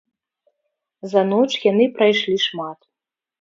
За 1.11 1.21
ноч 1.33 1.49
яны 1.71 1.85
прайшлі 2.01 2.37
шмат. 2.47 2.75